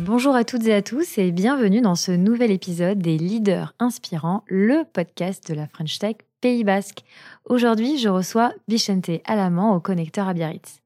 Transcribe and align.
Bonjour 0.00 0.36
à 0.36 0.44
toutes 0.44 0.64
et 0.66 0.74
à 0.74 0.80
tous 0.80 1.18
et 1.18 1.32
bienvenue 1.32 1.80
dans 1.80 1.96
ce 1.96 2.12
nouvel 2.12 2.52
épisode 2.52 3.00
des 3.00 3.18
Leaders 3.18 3.74
Inspirants, 3.80 4.44
le 4.46 4.84
podcast 4.84 5.48
de 5.50 5.54
la 5.54 5.66
French 5.66 5.98
Tech 5.98 6.16
Pays 6.40 6.62
Basque. 6.62 7.02
Aujourd'hui, 7.46 7.98
je 7.98 8.08
reçois 8.08 8.52
Vicente 8.68 9.10
Alamand 9.24 9.74
au 9.74 9.80
connecteur 9.80 10.28
à 10.28 10.34
Biarritz. 10.34 10.82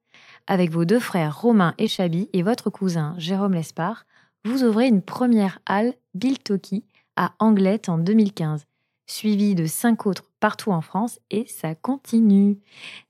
Avec 0.46 0.70
vos 0.70 0.86
deux 0.86 0.98
frères 0.98 1.38
Romain 1.38 1.74
et 1.76 1.88
Chabi 1.88 2.30
et 2.32 2.42
votre 2.42 2.70
cousin 2.70 3.14
Jérôme 3.18 3.52
Lespard, 3.52 4.06
vous 4.46 4.64
ouvrez 4.64 4.86
une 4.88 5.02
première 5.02 5.58
halle 5.66 5.92
Biltoki 6.14 6.82
à 7.16 7.32
Anglette 7.38 7.90
en 7.90 7.98
2015, 7.98 8.64
suivie 9.06 9.54
de 9.54 9.66
cinq 9.66 10.06
autres 10.06 10.24
partout 10.40 10.72
en 10.72 10.80
France 10.80 11.20
et 11.30 11.44
ça 11.48 11.74
continue. 11.74 12.56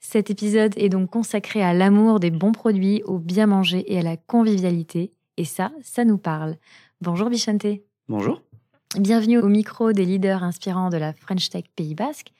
Cet 0.01 0.31
épisode 0.31 0.73
est 0.77 0.89
donc 0.89 1.11
consacré 1.11 1.63
à 1.63 1.73
l'amour 1.73 2.19
des 2.19 2.33
bons 2.33 2.53
produits, 2.53 3.05
au 3.05 3.19
bien 3.19 3.47
manger 3.47 3.85
et 3.93 4.01
à 4.01 4.03
la 4.03 4.17
convivialité. 4.17 5.13
Et 5.37 5.45
ça, 5.45 5.73
ça 5.83 6.05
nous 6.05 6.19
parle. 6.19 6.57
Bonjour 7.01 7.29
Vicente. 7.29 7.67
Bonjour. 8.09 8.43
Bienvenue 8.99 9.39
au 9.39 9.49
micro 9.49 9.93
des 9.93 10.05
leaders 10.05 10.43
inspirants 10.43 10.91
de 10.91 10.99
la 10.99 11.15
French 11.15 11.49
Tech 11.49 11.65
Pays 11.75 11.95
Basque. 11.95 12.33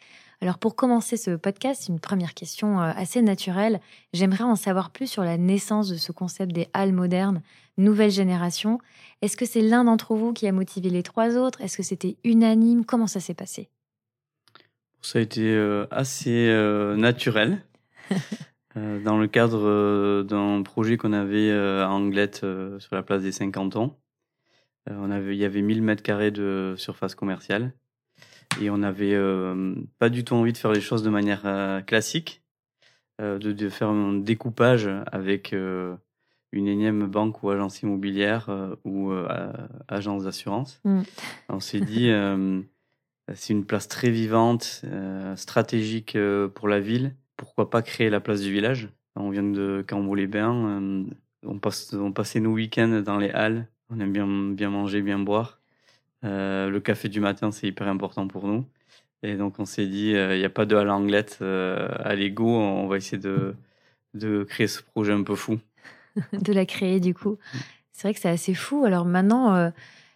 Alors 0.43 0.59
pour 0.59 0.77
commencer 0.77 1.17
ce 1.17 1.31
podcast, 1.31 1.89
une 1.89 2.01
première 2.01 2.35
question 2.35 2.81
euh, 2.81 2.93
assez 2.95 3.23
naturelle. 3.23 3.81
J'aimerais 4.13 4.45
en 4.45 4.57
savoir 4.57 4.91
plus 4.91 5.07
sur 5.07 5.23
la 5.23 5.39
naissance 5.39 5.89
de 5.89 5.97
ce 5.97 6.13
concept 6.13 6.53
des 6.53 6.69
halles 6.75 6.93
modernes, 6.93 7.41
nouvelle 7.79 8.11
génération. 8.11 8.79
Est-ce 9.23 9.37
que 9.37 9.47
c'est 9.47 9.63
l'un 9.63 9.85
d'entre 9.85 10.15
vous 10.15 10.33
qui 10.35 10.47
a 10.47 10.53
motivé 10.53 10.91
les 10.91 11.03
trois 11.03 11.39
autres? 11.39 11.61
Est-ce 11.63 11.77
que 11.79 11.83
c'était 11.83 12.17
unanime? 12.25 12.85
Comment 12.85 13.07
ça 13.07 13.21
s'est 13.21 13.35
passé? 13.35 13.71
Ça 15.01 15.19
a 15.19 15.23
été 15.23 15.43
euh, 15.43 15.87
assez 15.91 16.49
euh, 18.77 19.01
dans 19.03 19.19
le 19.19 19.27
cadre 19.27 20.23
d'un 20.23 20.63
projet 20.63 20.97
qu'on 20.97 21.13
avait 21.13 21.51
à 21.53 21.91
Anglette 21.91 22.47
sur 22.79 22.95
la 22.95 23.03
place 23.03 23.23
des 23.23 23.33
50 23.33 23.77
ans. 23.77 23.99
on 24.89 25.11
avait, 25.11 25.37
il 25.37 25.41
y 25.41 25.45
avait 25.45 25.63
1000 25.63 25.83
mètres 25.83 26.03
carrés 26.03 26.31
de 26.31 26.75
surface 26.77 27.15
commerciale. 27.15 27.73
Et 28.61 28.71
on 28.71 28.79
n'avait 28.79 29.15
euh, 29.15 29.75
pas 29.99 30.09
du 30.09 30.25
tout 30.25 30.35
envie 30.35 30.53
de 30.53 30.59
faire 30.59 30.73
les 30.73 30.81
choses 30.81 31.03
de 31.03 31.11
manière 31.11 31.43
euh, 31.45 31.81
classique, 31.81 32.43
euh, 33.21 33.39
de, 33.39 33.53
de, 33.53 33.69
faire 33.69 33.89
un 33.89 34.15
découpage 34.15 34.89
avec 35.11 35.53
une 35.53 36.69
énième 36.69 37.07
banque 37.07 37.43
ou 37.43 37.51
agence 37.51 37.83
immobilière 37.83 38.51
ou 38.85 39.13
agence 39.89 40.25
d'assurance. 40.25 40.81
Mm. 40.85 41.03
On 41.49 41.61
s'est 41.61 41.81
dit, 41.81 42.11
c'est 43.35 43.53
une 43.53 43.65
place 43.65 43.89
très 43.89 44.11
vivante, 44.11 44.83
stratégique 45.37 46.17
pour 46.55 46.69
la 46.69 46.81
ville. 46.81 47.15
Pourquoi 47.37 47.71
pas 47.71 47.83
créer 47.83 48.11
la 48.11 48.21
place 48.21 48.41
du 48.41 48.53
village 48.53 48.89
On 49.17 49.31
vient 49.31 49.43
de 49.43 49.85
Cambo-les-Bains. 49.87 51.05
on, 51.45 51.59
passe, 51.59 51.93
on 51.95 52.13
passait 52.13 52.41
nos 52.41 52.53
week-ends 52.53 53.03
dans 53.05 53.19
les 53.19 53.31
halles. 53.31 53.67
On 53.91 54.01
aime 54.01 54.13
bien, 54.13 54.27
bien 54.27 54.71
manger, 54.71 55.03
bien 55.03 55.19
boire. 55.19 55.61
Euh, 56.25 56.71
le 56.71 56.81
café 56.81 57.09
du 57.09 57.21
matin, 57.21 57.51
c'est 57.51 57.67
hyper 57.67 57.89
important 57.89 58.29
pour 58.29 58.47
nous. 58.47 58.65
Et 59.23 59.37
donc, 59.37 59.59
on 59.59 59.65
s'est 59.65 59.87
dit, 59.87 60.15
euh, 60.15 60.35
il 60.35 60.39
n'y 60.39 60.45
a 60.45 60.51
pas 60.51 60.67
de 60.67 60.77
l'anglette 60.77 61.39
euh, 61.43 61.89
à 61.99 62.15
l'ego, 62.15 62.47
on 62.47 62.87
va 62.87 62.97
essayer 62.97 63.19
de, 63.19 63.55
de 64.15 64.45
créer 64.45 64.67
ce 64.67 64.83
projet 64.83 65.13
un 65.13 65.23
peu 65.23 65.35
fou. 65.35 65.59
de 66.33 66.53
la 66.53 66.67
créer, 66.67 67.01
du 67.01 67.15
coup. 67.15 67.39
C'est 67.93 68.09
vrai 68.09 68.15
que 68.15 68.21
c'est 68.21 68.29
assez 68.29 68.55
fou. 68.55 68.85
Alors 68.85 69.05
maintenant, 69.05 69.73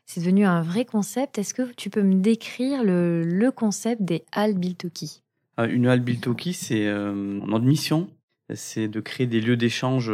c'est 0.06 0.20
devenu 0.20 0.44
un 0.44 0.62
vrai 0.62 0.84
concept. 0.84 1.38
Est-ce 1.38 1.54
que 1.54 1.72
tu 1.74 1.90
peux 1.90 2.02
me 2.02 2.14
décrire 2.14 2.82
le, 2.82 3.22
le 3.22 3.50
concept 3.50 4.02
des 4.02 4.24
halles 4.32 4.54
Biltoki 4.54 5.22
Une 5.58 5.86
halle 5.86 6.00
Biltoki, 6.00 6.52
c'est 6.52 6.86
notre 6.86 7.64
mission, 7.64 8.10
c'est 8.54 8.88
de 8.88 9.00
créer 9.00 9.26
des 9.26 9.40
lieux 9.40 9.56
d'échange 9.56 10.10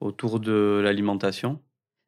autour 0.00 0.40
de 0.40 0.80
l'alimentation 0.82 1.60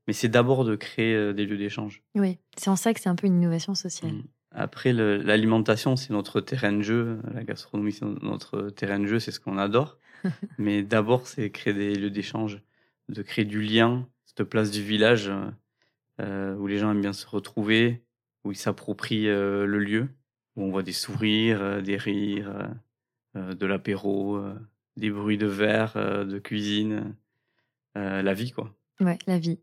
mais 0.07 0.13
c'est 0.13 0.29
d'abord 0.29 0.65
de 0.65 0.77
créer 0.77 1.15
euh, 1.15 1.33
des 1.33 1.47
lieux 1.47 1.57
d'échange. 1.57 2.03
Oui, 2.15 2.39
c'est 2.57 2.71
en 2.71 2.77
ça 2.77 2.93
que 2.93 3.01
c'est 3.01 3.09
un 3.09 3.15
peu 3.15 3.27
une 3.27 3.41
innovation 3.41 3.75
sociale. 3.75 4.13
Mm. 4.13 4.23
Après, 4.57 4.93
l'alimentation, 4.93 5.97
c'est 5.97 6.13
notre 6.13 6.41
terrain 6.41 6.73
de 6.73 6.83
jeu. 6.83 7.19
La 7.33 7.43
gastronomie, 7.43 7.91
c'est 7.91 8.05
notre 8.23 8.71
terrain 8.71 9.01
de 9.01 9.07
jeu, 9.07 9.19
c'est 9.19 9.33
ce 9.33 9.41
qu'on 9.41 9.59
adore. 9.59 9.99
mais 10.59 10.85
d'abord, 10.85 11.27
c'est 11.27 11.51
créer 11.51 11.75
des 11.75 11.97
lieux 11.97 12.11
d'échange, 12.11 12.63
de 13.09 13.23
créer 13.23 13.45
du 13.45 13.61
lien, 13.61 14.07
cette 14.25 14.45
place 14.45 14.71
du 14.71 14.81
village 14.81 15.29
euh, 16.21 16.55
où 16.55 16.69
les 16.69 16.79
gens 16.79 16.93
aiment 16.93 17.01
bien 17.01 17.13
se 17.13 17.27
retrouver, 17.27 18.05
où 18.45 18.53
ils 18.53 18.57
s'approprient 18.57 19.29
euh, 19.29 19.67
le 19.67 19.81
lieu, 19.81 20.09
où 20.57 20.65
on 20.65 20.71
voit 20.71 20.83
des 20.83 20.93
sourires, 20.93 21.83
des 21.83 21.97
rires, 21.97 22.71
de 23.35 23.67
l'apéro, 23.67 24.41
des 24.97 25.11
bruits 25.11 25.39
de 25.39 25.47
verre, 25.47 25.95
de 25.95 26.39
cuisine, 26.39 27.17
la 27.95 28.35
vie, 28.35 28.53
quoi. 28.53 28.75
Ouais, 29.01 29.19
la 29.27 29.39
vie. 29.39 29.59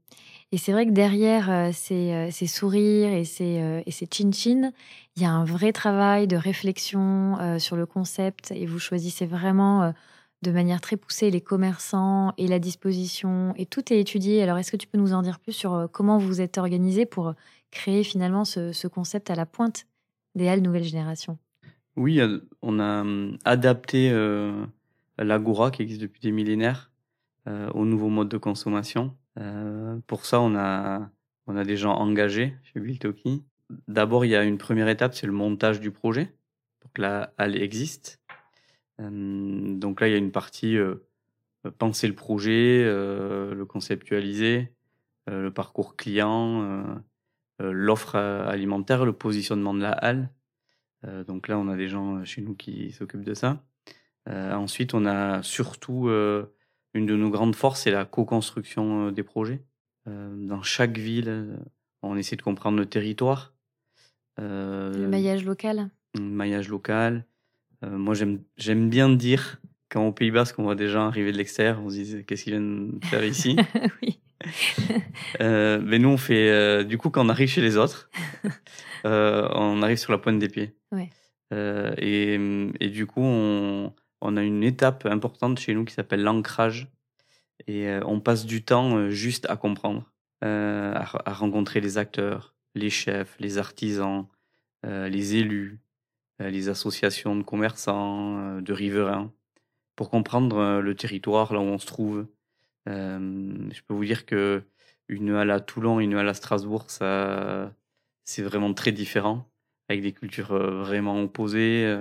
Et 0.52 0.58
c'est 0.58 0.74
vrai 0.74 0.86
que 0.86 0.92
derrière 0.92 1.50
euh, 1.50 1.72
ces, 1.74 2.12
euh, 2.12 2.32
ces, 2.32 2.48
sourires 2.48 3.14
et 3.14 3.24
ces, 3.24 3.62
euh, 3.62 3.82
et 3.86 3.92
ces 3.92 4.06
chin-chin, 4.06 4.72
il 5.16 5.22
y 5.22 5.26
a 5.26 5.32
un 5.32 5.46
vrai 5.46 5.72
travail 5.72 6.28
de 6.28 6.36
réflexion 6.36 7.38
sur 7.60 7.76
le 7.78 7.86
concept 7.86 8.52
et 8.52 8.66
vous 8.66 8.80
choisissez 8.80 9.26
vraiment 9.26 9.94
de 10.42 10.52
manière 10.52 10.82
très 10.82 10.98
poussée 10.98 11.32
les 11.32 11.42
commerçants 11.42 12.34
et 12.38 12.48
la 12.48 12.60
disposition 12.60 13.54
et 13.58 13.66
tout 13.66 13.92
est 13.94 14.00
étudié. 14.00 14.42
Alors, 14.42 14.58
est-ce 14.58 14.72
que 14.72 14.78
tu 14.78 14.88
peux 14.88 14.98
nous 14.98 15.14
en 15.14 15.22
dire 15.22 15.40
plus 15.40 15.54
sur 15.54 15.90
comment 15.92 16.18
vous 16.18 16.42
êtes 16.42 16.58
organisé 16.58 17.06
pour 17.06 17.34
créer 17.72 18.04
finalement 18.04 18.46
ce, 18.46 18.72
ce 18.72 18.88
concept 18.88 19.30
à 19.30 19.36
la 19.36 19.46
pointe? 19.46 19.86
Des 20.36 20.48
halles 20.48 20.62
nouvelle 20.62 20.84
génération 20.84 21.38
Oui, 21.96 22.22
on 22.62 22.80
a 22.80 23.02
hum, 23.02 23.38
adapté 23.46 24.12
l'agora 25.18 25.72
qui 25.72 25.82
existe 25.82 26.02
depuis 26.02 26.22
des 26.22 26.32
millénaires 26.32 26.92
au 27.48 27.86
nouveau 27.86 28.10
mode 28.10 28.30
de 28.30 28.38
consommation. 28.38 29.16
Euh, 29.40 29.98
pour 30.08 30.26
ça, 30.26 30.42
on 30.42 30.56
a, 30.56 31.10
on 31.48 31.56
a 31.56 31.64
des 31.64 31.78
gens 31.78 31.94
engagés 31.94 32.54
chez 32.64 32.80
Biltoki. 32.80 33.44
D'abord, 33.88 34.26
il 34.26 34.30
y 34.30 34.36
a 34.36 34.44
une 34.44 34.58
première 34.58 34.90
étape, 34.90 35.14
c'est 35.14 35.28
le 35.28 35.34
montage 35.34 35.80
du 35.80 35.92
projet. 35.92 36.34
Donc 36.84 36.98
là, 36.98 37.34
elle 37.38 37.62
existe. 37.62 38.20
Euh, 39.00 39.76
donc 39.76 40.02
là, 40.02 40.08
il 40.08 40.12
y 40.12 40.16
a 40.16 40.18
une 40.18 40.32
partie 40.32 40.78
euh, 40.78 40.96
penser 41.78 42.08
le 42.08 42.16
projet, 42.16 42.84
le 42.84 43.64
conceptualiser, 43.66 44.74
le 45.28 45.50
parcours 45.52 45.96
client, 45.96 47.00
l'offre 47.62 48.16
alimentaire, 48.16 49.06
le 49.06 49.14
positionnement 49.14 49.74
de 49.74 49.82
la 49.82 49.92
halle. 49.92 50.30
donc 51.28 51.48
là, 51.48 51.58
on 51.58 51.68
a 51.68 51.76
des 51.76 51.88
gens 51.88 52.24
chez 52.26 52.42
nous 52.42 52.56
qui 52.56 52.92
s'occupent 52.92 53.24
de 53.24 53.34
ça. 53.34 53.64
ensuite, 54.28 54.94
on 54.94 55.06
a 55.06 55.44
surtout 55.44 56.10
une 56.94 57.06
de 57.06 57.16
nos 57.16 57.30
grandes 57.30 57.56
forces, 57.56 57.82
c'est 57.82 57.92
la 57.92 58.06
co-construction 58.06 59.08
euh, 59.08 59.12
des 59.12 59.24
projets. 59.24 59.64
Euh, 60.08 60.34
dans 60.48 60.62
chaque 60.62 60.98
ville, 60.98 61.30
euh, 61.30 61.58
on 62.02 62.18
essaie 62.18 62.36
de 62.36 62.42
comprendre 62.42 62.78
le 62.78 62.86
territoire. 62.86 63.54
le 64.38 65.08
maillage 65.08 65.46
local. 65.46 65.90
Le 66.16 66.22
maillage 66.22 66.70
local. 66.70 67.26
moi, 67.84 68.14
j'aime 68.58 68.90
bien 68.90 69.10
dire, 69.10 69.62
quand 69.92 70.08
au 70.08 70.12
Pays 70.12 70.32
Basque, 70.32 70.58
on 70.58 70.64
voit 70.64 70.76
des 70.76 70.88
gens 70.88 71.08
arriver 71.08 71.32
de 71.32 71.38
l'extérieur, 71.38 71.80
on 71.84 71.90
se 71.90 71.96
dit 71.96 72.26
qu'est-ce 72.26 72.44
qu'ils 72.46 72.54
viennent 72.54 73.00
faire 73.04 73.24
ici? 73.24 73.58
Oui. 74.02 74.20
mais 75.40 76.00
nous, 76.00 76.10
on 76.10 76.18
fait. 76.18 76.84
du 76.86 76.98
coup, 76.98 77.12
quand 77.12 77.24
on 77.24 77.30
arrive 77.30 77.48
chez 77.48 77.62
les 77.62 77.78
autres, 77.78 78.10
on 79.04 79.84
arrive 79.84 79.98
sur 79.98 80.12
la 80.12 80.18
pointe 80.18 80.40
des 80.40 80.50
pieds. 80.50 80.76
Ouais. 80.92 81.10
Et, 81.98 82.40
et, 82.80 82.90
du 82.90 83.06
coup, 83.06 83.22
on, 83.22 83.94
on 84.22 84.38
a 84.38 84.44
une 84.44 84.64
étape 84.64 85.06
importante 85.06 85.60
chez 85.60 85.74
nous 85.74 85.84
qui 85.84 85.94
s'appelle 85.94 86.24
l'ancrage. 86.24 86.88
Et 87.68 87.88
euh, 87.88 88.02
on 88.06 88.20
passe 88.20 88.46
du 88.46 88.64
temps 88.64 88.98
euh, 88.98 89.10
juste 89.10 89.50
à 89.50 89.58
comprendre, 89.58 90.12
euh, 90.44 90.94
à, 90.96 91.34
rencontrer 91.34 91.82
les 91.82 91.98
acteurs, 91.98 92.56
les 92.76 92.90
chefs, 92.90 93.36
les 93.40 93.58
artisans, 93.58 94.28
les 94.84 95.36
élus, 95.36 95.80
les 96.40 96.68
associations 96.68 97.36
de 97.36 97.44
commerçants, 97.44 98.60
de 98.62 98.74
riverains, 98.74 99.32
pour 99.96 100.10
comprendre 100.10 100.80
le 100.82 100.96
territoire, 100.96 101.54
là 101.54 101.60
où 101.60 101.64
on 101.64 101.78
se 101.80 101.86
trouve. 101.86 102.28
je 102.88 103.82
peux 103.88 103.94
vous 103.94 104.06
dire 104.06 104.26
que 104.26 104.64
une 105.10 105.32
halle 105.32 105.52
à 105.52 105.60
Toulon 105.60 106.00
une 106.00 106.16
halle 106.16 106.30
à 106.30 106.34
Strasbourg, 106.34 106.90
ça, 106.92 107.74
c'est 108.26 108.44
vraiment 108.44 108.74
très 108.74 108.92
différent, 108.92 109.52
avec 109.90 110.02
des 110.02 110.14
cultures 110.14 110.56
vraiment 110.56 111.22
opposées. 111.22 112.00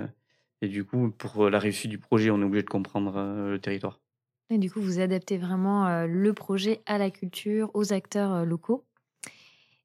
Et 0.61 0.67
du 0.69 0.85
coup, 0.85 1.11
pour 1.11 1.49
la 1.49 1.59
réussite 1.59 1.89
du 1.91 1.99
projet, 1.99 2.31
on 2.31 2.41
est 2.41 2.45
obligé 2.45 2.63
de 2.63 2.69
comprendre 2.69 3.13
le 3.49 3.59
territoire. 3.59 3.99
Et 4.51 4.57
du 4.59 4.69
coup, 4.69 4.81
vous 4.81 4.99
adaptez 4.99 5.37
vraiment 5.37 6.05
le 6.05 6.33
projet 6.33 6.83
à 6.85 6.97
la 6.99 7.09
culture, 7.09 7.71
aux 7.73 7.91
acteurs 7.93 8.45
locaux? 8.45 8.85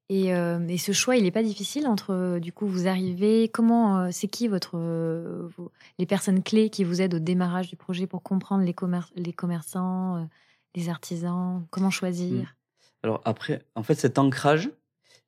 Et, 0.09 0.27
et, 0.27 0.77
ce 0.77 0.93
choix, 0.93 1.17
il 1.17 1.23
n'est 1.23 1.31
pas 1.31 1.43
difficile 1.43 1.85
entre, 1.85 2.39
du 2.39 2.53
coup, 2.53 2.65
vous 2.65 2.87
arrivez, 2.87 3.49
comment, 3.49 4.09
c'est 4.09 4.29
qui 4.29 4.47
votre, 4.47 4.77
les 5.99 6.05
personnes 6.05 6.41
clés 6.43 6.69
qui 6.69 6.85
vous 6.85 7.01
aident 7.01 7.15
au 7.15 7.19
démarrage 7.19 7.67
du 7.67 7.75
projet 7.75 8.07
pour 8.07 8.23
comprendre 8.23 8.63
les, 8.63 8.73
les 9.17 9.33
commerçants, 9.33 10.25
les 10.75 10.87
artisans, 10.87 11.65
comment 11.71 11.89
choisir? 11.89 12.55
Alors 13.03 13.21
après, 13.25 13.65
en 13.75 13.83
fait, 13.83 13.95
cet 13.95 14.17
ancrage, 14.17 14.69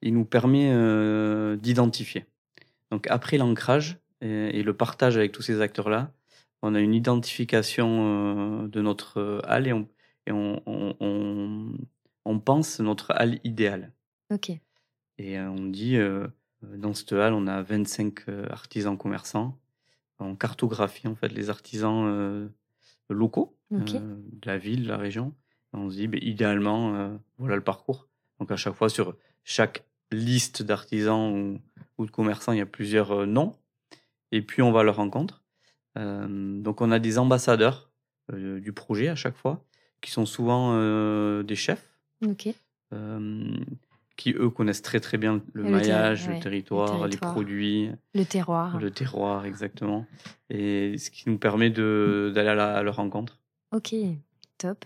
il 0.02 0.14
nous 0.14 0.24
permet 0.24 0.72
d'identifier. 1.58 2.26
Donc 2.90 3.06
après 3.08 3.38
l'ancrage, 3.38 4.00
et, 4.22 4.64
le 4.64 4.74
partage 4.74 5.18
avec 5.18 5.32
tous 5.32 5.42
ces 5.42 5.62
acteurs-là, 5.62 6.12
on 6.62 6.76
a 6.76 6.80
une 6.80 6.94
identification 6.94 8.64
euh, 8.64 8.68
de 8.68 8.82
notre 8.82 9.20
euh, 9.20 9.42
halle 9.46 9.68
et, 9.68 9.74
on, 9.74 9.88
et 10.28 10.32
on, 10.32 10.62
on, 10.66 11.74
on, 12.26 12.40
pense 12.40 12.80
notre 12.80 13.12
halle 13.12 13.40
idéale. 13.46 13.94
Ok. 14.30 14.52
Et 15.20 15.38
on 15.40 15.66
dit, 15.66 15.98
dans 16.64 16.94
cette 16.94 17.12
halle, 17.12 17.34
on 17.34 17.46
a 17.46 17.62
25 17.62 18.28
artisans 18.50 18.98
commerçants. 18.98 19.58
On 20.20 20.36
cartographie 20.36 21.08
en 21.08 21.16
fait 21.16 21.30
les 21.30 21.50
artisans 21.50 22.50
locaux 23.10 23.56
de 23.70 24.00
la 24.46 24.58
ville, 24.58 24.84
de 24.84 24.88
la 24.88 24.98
région. 24.98 25.34
on 25.74 25.90
se 25.90 25.96
dit, 25.96 26.08
ben, 26.08 26.20
idéalement, 26.24 27.20
voilà 27.38 27.58
le 27.58 27.64
parcours. 27.64 28.08
Donc 28.40 28.50
à 28.52 28.56
chaque 28.56 28.76
fois, 28.76 28.90
sur 28.90 29.16
chaque 29.44 29.84
liste 30.12 30.64
d'artisans 30.64 31.34
ou, 31.38 31.60
ou, 31.98 32.06
de 32.06 32.12
commerçants, 32.12 32.54
il 32.54 32.60
y 32.60 32.62
a 32.62 32.66
plusieurs 32.66 33.28
noms 33.28 33.56
et 34.32 34.42
puis 34.42 34.62
on 34.62 34.72
va 34.72 34.80
à 34.80 34.84
leur 34.84 34.96
rencontre. 34.96 35.44
Donc 35.96 36.80
on 36.80 36.92
a 36.92 37.00
des 37.00 37.18
ambassadeurs 37.18 37.92
du 38.32 38.72
projet 38.72 39.10
à 39.10 39.16
chaque 39.16 39.36
fois, 39.36 39.66
qui 40.00 40.12
sont 40.12 40.26
souvent 40.26 41.42
des 41.42 41.56
chefs, 41.56 41.90
qui 44.20 44.34
eux 44.34 44.50
connaissent 44.50 44.82
très 44.82 45.00
très 45.00 45.18
bien 45.18 45.42
le, 45.54 45.64
maillage, 45.64 46.28
le, 46.28 46.40
territoire, 46.40 47.08
les 47.08 47.18
produits, 47.18 47.90
le 48.14 48.26
terroir, 48.26 48.78
le 48.78 48.92
terroir 48.92 49.46
exactement, 49.46 50.06
et 50.50 50.98
ce 50.98 51.10
qui 51.10 51.30
nous 51.30 51.38
permet 51.38 51.70
d'aller 51.70 52.50
à, 52.50 52.76
à, 52.76 52.84
leur 52.84 52.98
rencontre. 52.98 53.40
Ok, 53.74 53.96
top. 54.58 54.86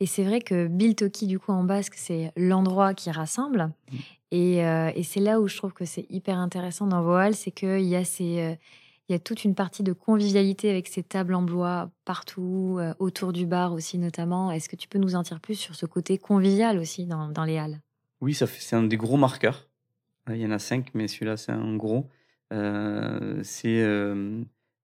Et 0.00 0.06
c'est 0.06 0.24
vrai 0.24 0.40
que 0.40 0.66
Biltoki, 0.66 1.28
du 1.28 1.38
coup, 1.38 1.52
en 1.52 1.62
basque, 1.62 1.94
c'est 1.96 2.32
l'endroit 2.36 2.92
qui 2.92 3.10
rassemble. 3.10 3.70
Mmh. 3.92 3.96
Euh, 4.34 4.90
et, 4.94 5.02
c'est 5.04 5.20
là 5.20 5.40
où 5.40 5.46
je 5.46 5.56
trouve 5.56 5.72
que 5.72 5.84
c'est 5.84 6.06
hyper 6.10 6.38
intéressant 6.38 6.86
dans 6.86 7.02
Voal, 7.02 7.34
c'est 7.34 7.52
qu'il 7.52 7.84
y 7.84 7.94
a 7.94 8.04
ces, 8.04 8.40
euh, 8.40 8.54
il 9.08 9.12
y 9.12 9.14
a 9.14 9.18
toute 9.20 9.44
une 9.44 9.54
partie 9.54 9.84
de 9.84 9.92
convivialité 9.92 10.68
avec 10.68 10.88
ces 10.88 11.04
tables 11.04 11.34
en 11.34 11.42
bois 11.42 11.90
partout, 12.04 12.76
euh, 12.80 12.92
autour 12.98 13.32
du 13.32 13.46
bar 13.46 13.72
aussi 13.72 13.98
notamment. 13.98 14.50
Est-ce 14.50 14.68
que 14.68 14.76
tu 14.76 14.88
peux 14.88 14.98
nous 14.98 15.14
en 15.14 15.22
dire 15.22 15.40
plus 15.40 15.54
sur 15.54 15.76
ce 15.76 15.86
côté 15.86 16.18
convivial 16.18 16.78
aussi 16.78 17.06
dans, 17.06 17.28
dans 17.28 17.44
les 17.44 17.56
halles? 17.56 17.80
Oui, 18.20 18.34
ça 18.34 18.46
fait, 18.46 18.60
c'est 18.60 18.76
un 18.76 18.82
des 18.82 18.96
gros 18.96 19.16
marqueurs. 19.16 19.68
Il 20.28 20.36
y 20.36 20.46
en 20.46 20.50
a 20.50 20.58
cinq, 20.58 20.90
mais 20.94 21.06
celui-là 21.08 21.36
c'est 21.36 21.52
un 21.52 21.76
gros. 21.76 22.10
c'est 22.50 23.84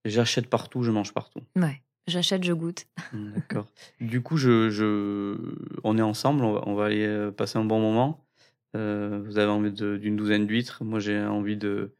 j'achète 0.04 0.48
partout, 0.48 0.82
je 0.82 0.90
mange 0.90 1.12
partout. 1.12 1.40
Ouais. 1.56 1.82
J'achète, 2.08 2.42
je 2.42 2.52
goûte. 2.52 2.86
D'accord. 3.12 3.68
Du 4.00 4.22
coup, 4.22 4.36
je, 4.36 4.70
je, 4.70 5.36
on 5.84 5.96
est 5.98 6.02
ensemble, 6.02 6.44
on 6.44 6.52
va, 6.54 6.62
on 6.66 6.74
va 6.74 6.86
aller 6.86 7.30
passer 7.36 7.58
un 7.58 7.64
bon 7.64 7.80
moment. 7.80 8.26
Euh, 8.74 9.20
vous 9.24 9.38
avez 9.38 9.50
envie 9.50 9.72
d'une 9.72 10.16
douzaine 10.16 10.46
d'huîtres. 10.46 10.84
Moi, 10.84 11.00
j'ai 11.00 11.18
envie 11.20 11.56
de, 11.56 11.94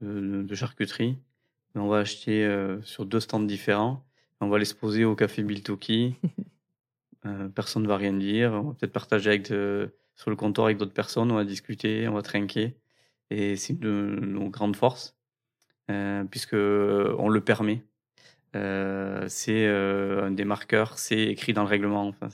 de, 0.00 0.54
charcuterie. 0.54 1.18
On 1.74 1.88
va 1.88 1.98
acheter 1.98 2.44
euh, 2.44 2.80
sur 2.82 3.06
deux 3.06 3.20
stands 3.20 3.40
différents. 3.40 4.04
On 4.40 4.48
va 4.48 4.58
les 4.58 4.66
poser 4.78 5.04
au 5.04 5.14
café 5.14 5.42
Biltoki. 5.42 6.16
euh, 7.26 7.48
personne 7.48 7.84
ne 7.84 7.88
va 7.88 7.96
rien 7.96 8.12
dire. 8.12 8.52
On 8.52 8.62
va 8.62 8.74
peut-être 8.74 8.92
partager 8.92 9.30
avec 9.30 9.52
sur 10.16 10.30
le 10.30 10.36
comptoir 10.36 10.66
avec 10.66 10.78
d'autres 10.78 10.92
personnes. 10.92 11.30
On 11.30 11.36
va 11.36 11.44
discuter, 11.44 12.08
on 12.08 12.14
va 12.14 12.22
trinquer. 12.22 12.76
Et 13.30 13.56
c'est 13.56 13.78
de 13.78 14.18
nos 14.20 14.48
grandes 14.48 14.76
forces, 14.76 15.16
euh, 15.90 16.24
puisque 16.24 16.54
on 16.54 17.28
le 17.28 17.40
permet. 17.40 17.82
Euh, 18.54 19.24
c'est 19.28 19.66
un 19.66 20.30
des 20.30 20.44
marqueurs, 20.44 20.98
c'est 20.98 21.22
écrit 21.24 21.52
dans 21.52 21.62
le 21.62 21.68
règlement. 21.68 22.06
Enfin, 22.08 22.28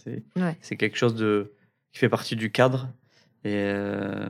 c'est 0.61 0.77
quelque 0.77 0.97
chose 0.97 1.15
de 1.15 1.53
qui 1.93 1.99
fait 1.99 2.09
partie 2.09 2.37
du 2.37 2.51
cadre 2.51 2.89
et, 3.45 3.55
euh, 3.55 4.29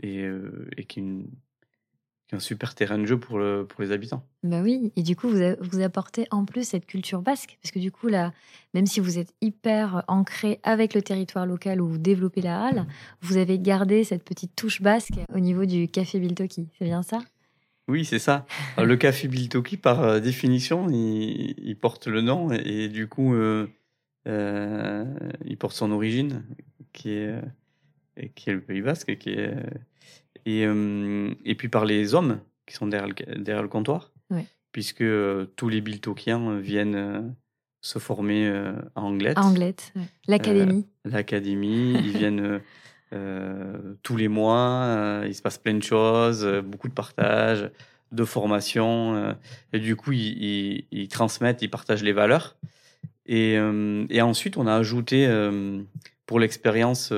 et, 0.00 0.22
euh, 0.22 0.68
et 0.76 0.84
qui, 2.28 2.34
est 2.34 2.36
un 2.36 2.40
super 2.40 2.74
terrain 2.74 2.98
de 2.98 3.06
jeu 3.06 3.18
pour, 3.18 3.38
le, 3.38 3.66
pour 3.66 3.82
les 3.82 3.92
habitants. 3.92 4.22
Bah 4.42 4.60
oui, 4.62 4.92
et 4.96 5.02
du 5.02 5.16
coup, 5.16 5.28
vous, 5.28 5.40
vous 5.60 5.80
apportez 5.80 6.26
en 6.30 6.44
plus 6.44 6.64
cette 6.64 6.86
culture 6.86 7.22
basque, 7.22 7.58
parce 7.62 7.72
que 7.72 7.78
du 7.78 7.90
coup, 7.90 8.08
là, 8.08 8.32
même 8.74 8.86
si 8.86 9.00
vous 9.00 9.18
êtes 9.18 9.32
hyper 9.40 10.04
ancré 10.08 10.60
avec 10.62 10.94
le 10.94 11.02
territoire 11.02 11.46
local 11.46 11.80
où 11.80 11.88
vous 11.88 11.98
développez 11.98 12.42
la 12.42 12.64
halle, 12.64 12.86
vous 13.22 13.36
avez 13.36 13.58
gardé 13.58 14.04
cette 14.04 14.24
petite 14.24 14.54
touche 14.54 14.82
basque 14.82 15.18
au 15.34 15.40
niveau 15.40 15.64
du 15.64 15.88
café 15.88 16.20
Biltoki, 16.20 16.68
c'est 16.78 16.84
bien 16.84 17.02
ça? 17.02 17.20
Oui, 17.88 18.04
c'est 18.04 18.18
ça. 18.18 18.46
le 18.78 18.96
café 18.96 19.28
Biltoki, 19.28 19.76
par 19.76 20.02
euh, 20.02 20.20
définition, 20.20 20.88
il, 20.90 21.54
il, 21.58 21.76
porte 21.76 22.06
le 22.06 22.20
nom 22.20 22.52
et, 22.52 22.88
du 22.88 23.08
coup, 23.08 23.34
euh, 23.34 23.66
il 24.26 25.56
porte 25.56 25.74
son 25.74 25.90
origine, 25.90 26.44
qui 26.92 27.10
est 27.10 27.40
qui 28.34 28.50
est 28.50 28.54
le 28.54 28.60
Pays 28.60 28.82
Basque, 28.82 29.16
qui 29.18 29.30
est, 29.30 29.54
et, 30.48 30.64
euh, 30.64 31.34
et 31.44 31.54
puis 31.54 31.68
par 31.68 31.84
les 31.84 32.14
hommes 32.14 32.40
qui 32.66 32.74
sont 32.74 32.86
derrière 32.86 33.08
le, 33.08 33.36
derrière 33.36 33.62
le 33.62 33.68
comptoir, 33.68 34.12
puisque 34.72 35.02
euh, 35.02 35.46
tous 35.56 35.68
les 35.68 35.82
Biltokiens 35.82 36.58
viennent 36.58 36.94
euh, 36.94 37.20
se 37.82 37.98
former 37.98 38.48
à 38.96 39.00
Anglette. 39.00 39.36
À 39.36 39.42
Anglette, 39.42 39.92
l'académie. 40.26 40.86
l'académie, 41.04 41.92
ils 41.92 42.16
viennent 42.16 42.60
tous 44.02 44.16
les 44.16 44.28
mois, 44.28 45.22
il 45.26 45.34
se 45.34 45.42
passe 45.42 45.58
plein 45.58 45.74
de 45.74 45.82
choses, 45.82 46.46
beaucoup 46.64 46.88
de 46.88 46.94
partage, 46.94 47.70
de 48.10 48.24
formation, 48.24 49.36
et 49.72 49.78
du 49.78 49.96
coup, 49.96 50.12
ils, 50.12 50.86
ils, 50.90 51.08
transmettent, 51.08 51.62
ils 51.62 51.70
partagent 51.70 52.02
les 52.02 52.12
valeurs. 52.12 52.56
Et, 53.26 53.54
et 54.10 54.22
ensuite, 54.22 54.56
on 54.56 54.66
a 54.66 54.74
ajouté 54.74 55.28
pour 56.26 56.40
l'expérience 56.40 57.12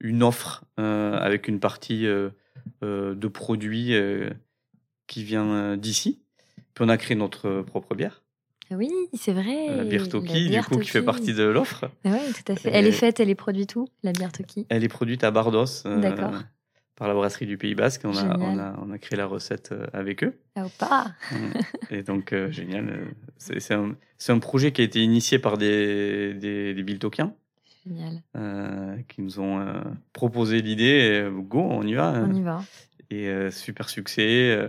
une 0.00 0.22
offre 0.22 0.64
euh, 0.78 1.18
avec 1.18 1.48
une 1.48 1.60
partie 1.60 2.06
euh, 2.06 2.30
euh, 2.82 3.14
de 3.14 3.28
produits 3.28 3.94
qui 5.06 5.24
vient 5.24 5.76
d'ici. 5.76 6.20
Puis 6.74 6.84
on 6.84 6.88
a 6.88 6.96
créé 6.96 7.16
notre 7.16 7.62
propre 7.62 7.94
bière. 7.94 8.22
Oui, 8.70 8.90
c'est 9.14 9.32
vrai. 9.32 9.74
La 9.74 9.84
bière 9.84 10.08
Toki, 10.08 10.50
du 10.50 10.60
coup, 10.62 10.78
qui 10.78 10.90
fait 10.90 11.02
partie 11.02 11.32
de 11.32 11.44
l'offre. 11.44 11.90
Oui, 12.04 12.18
tout 12.34 12.52
à 12.52 12.56
fait. 12.56 12.70
Elle 12.72 12.86
est 12.86 12.92
faite, 12.92 13.18
elle 13.18 13.30
est 13.30 13.34
produite 13.34 13.76
où, 13.76 13.88
la 14.02 14.12
bière 14.12 14.30
Toki? 14.30 14.66
Elle 14.68 14.84
est 14.84 14.88
produite 14.88 15.24
à 15.24 15.30
Bardos. 15.30 15.84
par 16.96 17.08
la 17.08 17.14
brasserie 17.14 17.46
du 17.46 17.56
Pays 17.56 17.74
Basque. 17.74 18.02
On 18.04 18.14
a, 18.14 18.36
on 18.38 18.58
a, 18.58 18.76
on, 18.84 18.90
a, 18.90 18.98
créé 18.98 19.16
la 19.16 19.24
recette 19.24 19.72
avec 19.94 20.22
eux. 20.22 20.38
Ah, 20.54 20.66
pas. 20.78 21.12
Et 21.90 22.02
donc, 22.02 22.34
génial. 22.50 23.06
C'est 23.38 23.72
un, 23.72 23.96
un, 24.28 24.38
projet 24.38 24.72
qui 24.72 24.82
a 24.82 24.84
été 24.84 25.00
initié 25.00 25.38
par 25.38 25.56
des, 25.56 26.34
des, 26.34 26.74
des 26.74 26.82
Biltokiens. 26.82 27.32
Euh, 28.36 28.96
qui 29.08 29.22
nous 29.22 29.40
ont 29.40 29.60
euh, 29.60 29.80
proposé 30.12 30.60
l'idée. 30.62 31.28
Go, 31.32 31.60
on 31.60 31.82
y 31.82 31.94
va. 31.94 32.22
On 32.24 32.32
y 32.32 32.42
va. 32.42 32.62
Et 33.10 33.28
euh, 33.28 33.50
super 33.50 33.88
succès. 33.88 34.68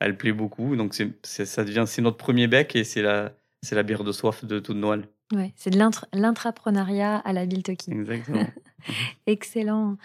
elle 0.00 0.16
plaît 0.16 0.32
beaucoup. 0.32 0.76
Donc, 0.76 0.94
c'est, 0.94 1.46
ça 1.46 1.64
devient, 1.64 1.84
c'est 1.86 2.02
notre 2.02 2.16
premier 2.16 2.46
bec 2.46 2.76
et 2.76 2.84
c'est 2.84 3.02
la, 3.02 3.32
c'est 3.62 3.74
la 3.74 3.82
bière 3.82 4.04
de 4.04 4.12
soif 4.12 4.44
de 4.44 4.58
toute 4.58 4.76
Noël. 4.76 5.08
Ouais, 5.32 5.52
c'est 5.54 5.70
de 5.70 5.78
l'intrapreneuriat 6.12 7.16
à 7.18 7.32
la 7.32 7.46
Biltoki. 7.46 7.92
Exactement. 7.92 8.46
Excellent. 9.26 9.96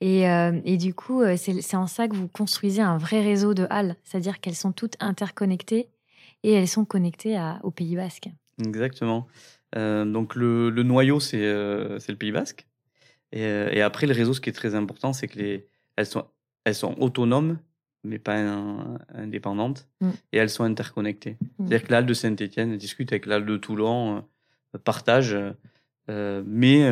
Et, 0.00 0.22
et, 0.22 0.76
du 0.78 0.94
coup, 0.94 1.22
c'est 1.36 1.76
en 1.76 1.86
ça 1.86 2.08
que 2.08 2.14
vous 2.14 2.28
construisez 2.28 2.80
un 2.80 2.96
vrai 2.96 3.20
réseau 3.20 3.52
de 3.52 3.66
halles, 3.68 3.96
c'est-à-dire 4.04 4.40
qu'elles 4.40 4.54
sont 4.54 4.72
toutes 4.72 4.96
interconnectées 5.00 5.88
et 6.44 6.52
elles 6.52 6.68
sont 6.68 6.86
connectées 6.86 7.36
à, 7.36 7.60
au 7.62 7.70
Pays 7.70 7.96
Basque. 7.96 8.30
Exactement. 8.58 9.26
Euh, 9.76 10.04
donc 10.04 10.34
le, 10.34 10.70
le 10.70 10.82
noyau, 10.82 11.20
c'est 11.20 11.44
euh, 11.44 11.98
le 12.08 12.16
Pays 12.16 12.32
Basque. 12.32 12.66
Et, 13.32 13.44
euh, 13.44 13.70
et, 13.70 13.80
après, 13.82 14.06
le 14.06 14.12
réseau, 14.12 14.34
ce 14.34 14.40
qui 14.40 14.50
est 14.50 14.54
très 14.54 14.74
important, 14.74 15.12
c'est 15.12 15.28
que 15.28 15.38
les, 15.38 15.66
elles, 15.96 16.06
sont, 16.06 16.26
elles 16.64 16.74
sont 16.74 16.96
autonomes, 16.98 17.58
mais 18.02 18.18
pas 18.18 18.36
indépendantes, 19.14 19.88
mm. 20.00 20.10
et 20.32 20.38
elles 20.38 20.50
sont 20.50 20.64
interconnectées. 20.64 21.36
Mm. 21.40 21.46
C'est-à-dire 21.58 21.84
que 21.84 21.92
l'AL 21.92 22.06
de 22.06 22.14
Saint-Etienne 22.14 22.76
discute 22.76 23.12
avec 23.12 23.26
l'AL 23.26 23.46
de 23.46 23.56
Toulon, 23.56 24.24
partage, 24.84 25.36
mais 26.08 26.90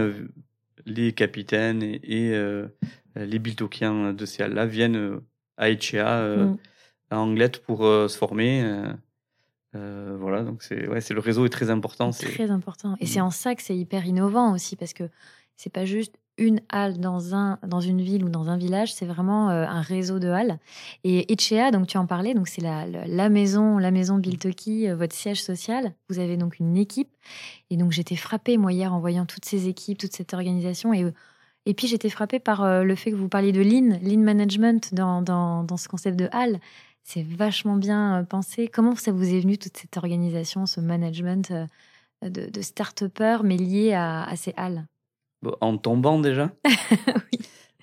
les 0.86 1.12
capitaines 1.12 1.82
et, 1.82 2.32
les 3.16 3.38
Biltokiens 3.40 4.12
de 4.12 4.26
ces 4.26 4.46
là 4.46 4.66
viennent 4.66 5.20
à 5.56 5.70
Echea 5.70 6.36
mm. 6.36 6.56
à 7.10 7.18
Anglette 7.18 7.62
pour 7.62 7.80
se 7.80 8.16
former. 8.16 8.64
Voilà, 9.72 10.42
donc 10.42 10.62
c'est 10.62 10.88
ouais, 10.88 11.00
c'est 11.00 11.14
le 11.14 11.20
réseau 11.20 11.46
est 11.46 11.50
très 11.50 11.70
important. 11.70 12.12
C'est 12.12 12.32
très 12.32 12.50
important. 12.50 12.96
Et 13.00 13.06
c'est 13.06 13.20
mm. 13.20 13.24
en 13.24 13.30
ça 13.30 13.54
que 13.54 13.62
c'est 13.62 13.76
hyper 13.76 14.06
innovant 14.06 14.52
aussi, 14.52 14.76
parce 14.76 14.92
que 14.92 15.04
c'est 15.56 15.72
pas 15.72 15.84
juste 15.84 16.14
une 16.38 16.60
halle 16.70 16.98
dans, 16.98 17.34
un, 17.34 17.58
dans 17.66 17.80
une 17.80 18.00
ville 18.00 18.24
ou 18.24 18.28
dans 18.28 18.48
un 18.48 18.56
village, 18.56 18.94
c'est 18.94 19.04
vraiment 19.04 19.50
euh, 19.50 19.66
un 19.66 19.82
réseau 19.82 20.18
de 20.18 20.28
halles. 20.28 20.58
Et 21.04 21.32
Echea, 21.32 21.70
donc 21.70 21.88
tu 21.88 21.98
en 21.98 22.06
parlais, 22.06 22.32
donc 22.32 22.48
c'est 22.48 22.62
la, 22.62 22.86
la, 22.86 23.28
maison, 23.28 23.76
la 23.76 23.90
maison 23.90 24.18
Biltoki, 24.18 24.88
euh, 24.88 24.96
votre 24.96 25.14
siège 25.14 25.42
social. 25.42 25.92
Vous 26.08 26.20
avez 26.20 26.36
donc 26.36 26.60
une 26.60 26.76
équipe. 26.76 27.10
Et 27.70 27.76
donc 27.76 27.92
j'étais 27.92 28.16
frappée, 28.16 28.56
moi, 28.56 28.72
hier, 28.72 28.94
en 28.94 29.00
voyant 29.00 29.26
toutes 29.26 29.44
ces 29.44 29.68
équipes, 29.68 29.98
toute 29.98 30.14
cette 30.14 30.32
organisation. 30.32 30.94
Et, 30.94 31.12
et 31.66 31.74
puis 31.74 31.88
j'étais 31.88 32.08
frappée 32.08 32.38
par 32.38 32.62
euh, 32.62 32.84
le 32.84 32.94
fait 32.94 33.10
que 33.10 33.16
vous 33.16 33.28
parliez 33.28 33.52
de 33.52 33.60
lean, 33.60 33.98
lean 34.00 34.20
management 34.20 34.94
dans, 34.94 35.22
dans, 35.22 35.64
dans 35.64 35.76
ce 35.76 35.88
concept 35.88 36.16
de 36.16 36.28
halle. 36.30 36.60
C'est 37.10 37.22
vachement 37.22 37.76
bien 37.76 38.22
pensé. 38.28 38.68
Comment 38.68 38.94
ça 38.94 39.12
vous 39.12 39.34
est 39.34 39.40
venu, 39.40 39.56
toute 39.56 39.78
cette 39.78 39.96
organisation, 39.96 40.66
ce 40.66 40.78
management 40.78 41.54
de, 42.20 42.50
de 42.50 42.60
start-upper, 42.60 43.38
mais 43.44 43.56
lié 43.56 43.94
à, 43.94 44.24
à 44.24 44.36
ces 44.36 44.52
halles? 44.58 44.84
En 45.62 45.78
tombant 45.78 46.20
déjà. 46.20 46.52
oui. 47.32 47.38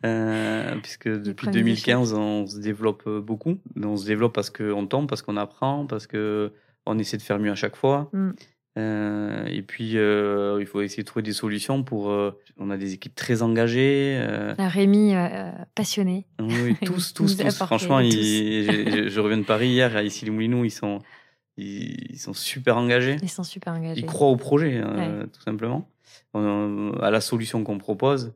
Euh, 0.05 0.75
puisque 0.84 1.10
depuis 1.10 1.48
2015, 1.48 2.13
on 2.13 2.46
se 2.46 2.60
développe 2.60 3.01
euh, 3.08 3.20
beaucoup. 3.20 3.58
On 3.82 3.98
se 3.98 4.05
développe 4.05 4.34
parce 4.34 4.51
qu'on 4.51 4.86
tombe, 4.86 5.10
parce 5.10 5.24
qu'on 5.24 5.38
apprend, 5.38 5.88
parce 5.88 6.05
qu'on 6.05 7.00
essaie 7.00 7.17
de 7.17 7.24
faire 7.24 7.39
mieux 7.39 7.51
à 7.51 7.55
chaque 7.55 7.75
fois. 7.75 8.12
Mm. 8.13 8.29
Euh, 8.77 9.46
et 9.46 9.62
puis, 9.62 9.91
il 9.91 10.65
faut 10.65 10.82
essayer 10.82 11.03
de 11.03 11.08
trouver 11.08 11.24
des 11.24 11.34
solutions 11.34 11.84
pour. 11.84 12.08
on 12.58 12.70
a 12.70 12.77
des 12.77 12.94
équipes 12.94 13.15
très 13.15 13.41
engagées. 13.41 14.25
Rémi, 14.58 15.13
passionné. 15.75 16.25
Oui, 16.39 16.75
tous, 16.86 17.13
tous, 17.13 17.38
tous. 17.38 17.55
Franchement, 17.55 18.01
je, 18.01 19.20
reviens 19.20 19.38
de 19.38 19.44
Paris 19.44 19.70
hier, 19.70 19.96
à 19.96 20.03
ici 20.03 20.25
les 20.25 20.32
Moulineaux, 20.32 20.65
ils 20.65 20.72
sont, 20.72 21.00
ils, 21.58 22.20
sont 22.20 22.34
super 22.34 22.77
engagés. 22.77 23.17
Ils 23.22 23.29
sont 23.29 23.44
super 23.44 23.74
engagés. 23.74 24.01
Ils 24.01 24.05
croient 24.05 24.29
au 24.29 24.38
projet, 24.38 24.82
tout 25.32 25.41
simplement 25.41 25.88
à 26.34 27.10
la 27.12 27.22
solution 27.22 27.63
qu'on 27.63 27.77
propose, 27.77 28.34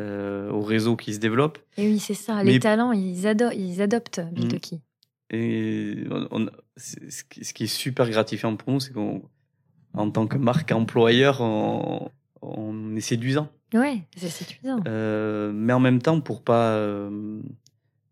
euh, 0.00 0.50
au 0.50 0.60
réseau 0.60 0.96
qui 0.96 1.14
se 1.14 1.18
développe. 1.18 1.58
Et 1.76 1.86
oui, 1.86 1.98
c'est 1.98 2.14
ça. 2.14 2.42
Les 2.42 2.58
talents, 2.58 2.92
ils, 2.92 3.18
ils 3.18 3.82
adoptent 3.82 4.20
Biltoki. 4.32 4.76
Mm. 4.76 4.80
Et 5.34 6.04
ce 6.76 7.52
qui 7.52 7.64
est 7.64 7.74
super 7.74 8.08
gratifiant 8.10 8.54
pour 8.56 8.72
nous, 8.72 8.80
c'est 8.80 8.92
qu'en 9.94 10.10
tant 10.10 10.26
que 10.26 10.36
marque 10.36 10.72
employeur, 10.72 11.40
on, 11.40 12.96
est 12.96 13.00
séduisant. 13.00 13.48
Ouais, 13.74 14.02
c'est 14.16 14.28
séduisant. 14.28 14.80
Euh, 14.86 15.52
mais 15.54 15.72
en 15.72 15.80
même 15.80 16.02
temps, 16.02 16.20
pour 16.20 16.42
pas, 16.42 16.72
euh, 16.72 17.40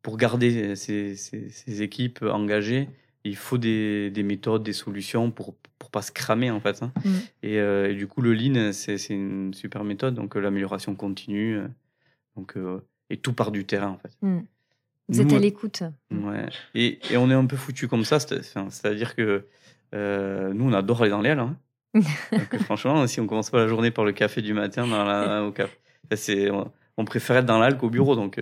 pour 0.02 0.16
garder 0.16 0.74
ces, 0.76 1.16
ces, 1.16 1.82
équipes 1.82 2.22
engagées, 2.22 2.88
il 3.24 3.36
faut 3.36 3.58
des, 3.58 4.10
des, 4.10 4.22
méthodes, 4.22 4.62
des 4.62 4.72
solutions 4.72 5.30
pour 5.30 5.54
pour 5.78 5.90
pas 5.90 6.02
se 6.02 6.12
cramer 6.12 6.50
en 6.50 6.60
fait. 6.60 6.82
Hein. 6.82 6.92
Mm. 7.04 7.10
Euh, 7.44 7.90
et, 7.90 7.94
du 7.94 8.06
coup, 8.06 8.20
le 8.22 8.34
lean, 8.34 8.72
c'est 8.72 8.96
une 9.10 9.52
super 9.54 9.84
méthode. 9.84 10.14
Donc 10.14 10.34
l'amélioration 10.34 10.94
continue. 10.94 11.60
Donc 12.36 12.54
et 13.10 13.16
tout 13.16 13.32
part 13.32 13.50
du 13.50 13.64
terrain 13.66 13.88
en 13.88 13.98
fait. 13.98 14.16
Mm. 14.22 14.40
Vous 15.08 15.20
êtes 15.20 15.32
à 15.32 15.38
l'écoute. 15.40 15.82
Ouais. 16.12 16.46
Et, 16.74 17.00
et, 17.10 17.16
on 17.16 17.30
est 17.30 17.34
un 17.34 17.46
peu 17.46 17.56
foutu 17.56 17.88
comme 17.88 18.04
ça. 18.04 18.20
C'est-à-dire 18.20 19.16
que 19.16 19.44
nous, 19.92 20.64
on 20.64 20.72
adore 20.72 21.02
aller 21.02 21.10
dans 21.10 21.20
l'aile. 21.20 21.40
Hein. 21.40 21.56
franchement, 22.64 23.06
si 23.06 23.20
on 23.20 23.26
commence 23.26 23.50
pas 23.50 23.58
la 23.58 23.68
journée 23.68 23.90
par 23.90 24.04
le 24.04 24.12
café 24.12 24.42
du 24.42 24.54
matin 24.54 24.86
dans 24.86 25.04
la, 25.04 25.44
au 25.44 25.52
café, 25.52 25.72
c'est 26.14 26.50
on, 26.96 27.04
préfère 27.04 27.38
être 27.38 27.46
dans 27.46 27.58
l'alc 27.58 27.78
qu'au 27.78 27.90
bureau. 27.90 28.14
Donc, 28.14 28.38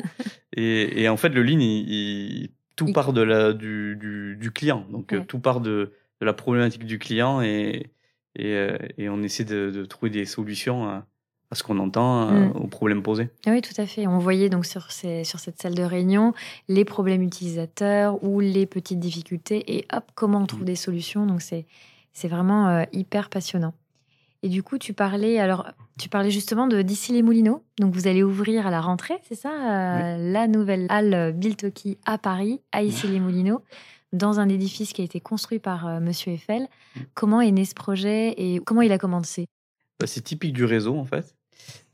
et, 0.52 1.02
et, 1.02 1.08
en 1.08 1.16
fait, 1.16 1.28
le 1.28 1.42
lean, 1.42 1.60
il, 1.60 2.50
tout 2.74 2.92
part 2.92 3.12
de 3.12 3.22
la, 3.22 3.52
du, 3.52 3.96
du, 3.96 4.36
du 4.36 4.50
client. 4.50 4.86
Donc, 4.90 5.14
tout 5.26 5.38
part 5.38 5.60
de, 5.60 5.92
de 6.20 6.26
la 6.26 6.32
problématique 6.32 6.84
du 6.84 6.98
client 6.98 7.42
et, 7.42 7.90
et, 8.36 8.54
euh, 8.54 8.78
et 8.96 9.08
on 9.08 9.22
essaie 9.22 9.44
de, 9.44 9.70
de, 9.70 9.84
trouver 9.84 10.10
des 10.10 10.24
solutions 10.24 10.88
à, 10.88 11.06
à 11.50 11.54
ce 11.54 11.62
qu'on 11.62 11.78
entend, 11.78 12.28
euh, 12.28 12.46
mm. 12.46 12.52
aux 12.56 12.66
problèmes 12.66 13.02
posés. 13.02 13.28
Ah 13.46 13.50
oui, 13.50 13.62
tout 13.62 13.78
à 13.80 13.86
fait. 13.86 14.06
On 14.06 14.18
voyait 14.18 14.48
donc 14.48 14.66
sur, 14.66 14.90
ces, 14.92 15.24
sur 15.24 15.38
cette 15.38 15.60
salle 15.60 15.74
de 15.74 15.82
réunion 15.82 16.34
les 16.68 16.84
problèmes 16.84 17.22
utilisateurs 17.22 18.22
ou 18.22 18.40
les 18.40 18.66
petites 18.66 19.00
difficultés 19.00 19.76
et 19.76 19.86
hop, 19.92 20.04
comment 20.14 20.40
on 20.42 20.46
trouve 20.46 20.62
mm. 20.62 20.66
des 20.66 20.76
solutions. 20.76 21.26
Donc 21.26 21.42
c'est 21.42 21.66
c'est 22.18 22.28
vraiment 22.28 22.68
euh, 22.68 22.84
hyper 22.92 23.30
passionnant. 23.30 23.74
Et 24.42 24.48
du 24.48 24.62
coup, 24.62 24.78
tu 24.78 24.92
parlais 24.92 25.40
alors 25.40 25.66
tu 25.98 26.08
parlais 26.08 26.30
justement 26.30 26.68
de 26.68 26.82
d'ici 26.82 27.12
les 27.12 27.22
Moulineaux. 27.22 27.64
Donc 27.80 27.92
vous 27.94 28.06
allez 28.06 28.22
ouvrir 28.22 28.66
à 28.66 28.70
la 28.70 28.80
rentrée, 28.80 29.18
c'est 29.28 29.34
ça, 29.34 30.16
la 30.16 30.46
nouvelle 30.46 30.86
halle 30.90 31.32
Biltoki 31.32 31.98
à 32.06 32.18
Paris, 32.18 32.60
à 32.70 32.82
ici 32.84 33.08
les 33.08 33.18
Moulineaux 33.18 33.62
dans 34.12 34.40
un 34.40 34.48
édifice 34.48 34.92
qui 34.92 35.02
a 35.02 35.04
été 35.04 35.20
construit 35.20 35.58
par 35.58 35.86
euh, 35.86 36.00
Monsieur 36.00 36.32
Eiffel. 36.32 36.62
Mm. 36.62 37.00
Comment 37.14 37.40
est 37.40 37.50
né 37.50 37.64
ce 37.64 37.74
projet 37.74 38.34
et 38.36 38.60
comment 38.64 38.82
il 38.82 38.92
a 38.92 38.98
commencé? 38.98 39.46
Bah, 40.00 40.06
C'est 40.06 40.22
typique 40.22 40.52
du 40.52 40.64
réseau 40.64 40.96
en 40.96 41.04
fait. 41.04 41.34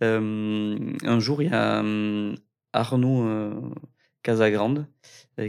Euh, 0.02 0.78
un 1.02 1.18
jour, 1.20 1.42
il 1.42 1.50
y 1.50 1.54
a 1.54 1.80
hum, 1.80 2.36
Arnaud 2.72 3.26
euh, 3.26 3.54
Casagrande 4.22 4.86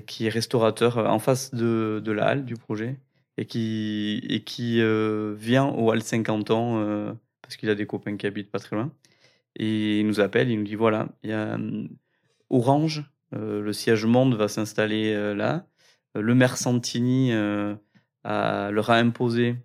qui 0.08 0.26
est 0.26 0.30
restaurateur 0.30 0.98
en 0.98 1.20
face 1.20 1.54
de, 1.54 2.02
de, 2.04 2.12
la 2.12 2.26
halle 2.26 2.44
du 2.46 2.56
projet 2.56 2.98
et 3.38 3.46
qui, 3.46 4.22
et 4.30 4.44
qui 4.44 4.82
vient 5.38 5.66
au 5.66 5.92
Hall 5.92 6.02
50 6.02 6.52
ans 6.52 7.16
parce 7.42 7.58
qu'il 7.58 7.70
a 7.70 7.76
des 7.76 7.86
copains 7.86 8.18
qui 8.18 8.28
habitent 8.28 8.52
pas 8.52 8.60
très 8.60 8.76
loin. 8.76 8.92
Et 9.58 10.00
il 10.00 10.08
nous 10.08 10.20
appelle, 10.20 10.50
il 10.50 10.58
nous 10.58 10.66
dit 10.66 10.76
voilà, 10.76 11.10
il 11.24 11.30
y 11.30 11.34
a 11.34 11.56
hum, 11.56 11.90
Orange, 12.50 13.04
le 13.32 13.74
siège 13.74 14.06
monde 14.06 14.36
va 14.36 14.48
s'installer 14.48 15.36
là 15.36 15.68
le 16.16 16.36
maire 16.36 16.58
Santini 16.58 17.32
euh, 17.34 17.76
leur 18.24 18.90
a 18.90 18.98
imposé 18.98 19.56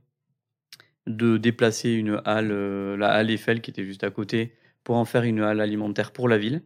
de 1.07 1.39
déplacer 1.39 1.93
une 1.93 2.21
halle, 2.25 2.51
euh, 2.53 2.97
la 2.97 3.11
halle 3.13 3.31
Eiffel 3.31 3.61
qui 3.61 3.71
était 3.71 3.85
juste 3.85 4.05
à 4.05 4.11
côté, 4.11 4.55
pour 4.85 4.97
en 4.97 5.05
faire 5.05 5.23
une 5.23 5.41
halle 5.41 5.61
alimentaire 5.61 6.13
pour 6.13 6.29
la 6.29 6.39
ville. 6.39 6.63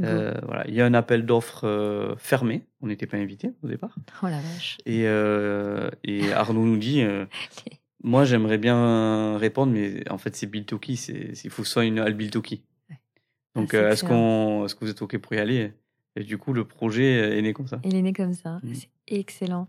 Euh, 0.00 0.34
voilà. 0.46 0.66
Il 0.68 0.74
y 0.74 0.80
a 0.80 0.86
un 0.86 0.94
appel 0.94 1.26
d'offres 1.26 2.16
fermé. 2.18 2.66
On 2.80 2.86
n'était 2.86 3.06
pas 3.06 3.16
invité 3.16 3.52
au 3.62 3.68
départ. 3.68 3.94
Oh 4.22 4.26
la 4.26 4.40
vache. 4.40 4.78
Et, 4.86 5.02
et 5.02 6.32
Arnaud 6.32 6.64
nous 6.64 6.78
dit 6.78 7.02
Moi, 8.02 8.24
j'aimerais 8.24 8.58
bien 8.58 9.36
répondre, 9.36 9.72
mais 9.72 10.08
en 10.10 10.18
fait, 10.18 10.34
c'est 10.36 10.46
Biltoki. 10.46 10.94
Il 11.44 11.50
faut 11.50 11.62
que 11.62 11.68
ce 11.68 11.74
soit 11.74 11.84
une 11.84 11.98
halle 11.98 12.14
Biltoki. 12.14 12.62
Donc, 13.54 13.74
ah, 13.74 13.90
est-ce 13.90 14.04
qu'on, 14.04 14.64
est 14.66 14.72
que 14.72 14.84
vous 14.84 14.90
êtes 14.90 15.02
OK 15.02 15.18
pour 15.18 15.34
y 15.34 15.38
aller? 15.38 15.72
Et 16.16 16.24
du 16.24 16.38
coup, 16.38 16.52
le 16.52 16.64
projet 16.64 17.38
est 17.38 17.42
né 17.42 17.52
comme 17.52 17.68
ça. 17.68 17.80
Il 17.84 17.94
est 17.94 18.02
né 18.02 18.12
comme 18.12 18.34
ça. 18.34 18.58
Mmh. 18.62 18.74
C'est 18.74 18.88
excellent. 19.06 19.68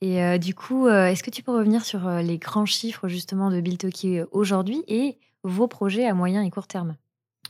Et 0.00 0.22
euh, 0.22 0.38
du 0.38 0.54
coup, 0.54 0.86
euh, 0.86 1.06
est-ce 1.06 1.22
que 1.22 1.30
tu 1.30 1.42
peux 1.42 1.52
revenir 1.52 1.84
sur 1.84 2.06
euh, 2.06 2.22
les 2.22 2.38
grands 2.38 2.66
chiffres 2.66 3.08
justement 3.08 3.50
de 3.50 3.60
Biltoki 3.60 4.20
aujourd'hui 4.32 4.82
et 4.88 5.18
vos 5.42 5.68
projets 5.68 6.06
à 6.06 6.14
moyen 6.14 6.42
et 6.42 6.50
court 6.50 6.66
terme? 6.66 6.96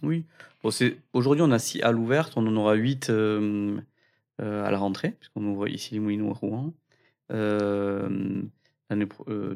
Oui. 0.03 0.25
Bon, 0.63 0.71
aujourd'hui, 1.13 1.43
on 1.43 1.51
a 1.51 1.59
six 1.59 1.83
halles 1.83 1.99
ouvertes. 1.99 2.35
On 2.37 2.47
en 2.47 2.57
aura 2.57 2.75
huit 2.75 3.11
à 3.11 4.71
la 4.71 4.79
rentrée, 4.79 5.13
puisqu'on 5.13 5.45
ouvre 5.45 5.69
ici 5.69 5.95
les 5.95 6.01
Moulineaux 6.01 6.31
à 6.31 6.35
Rouen. 6.35 6.75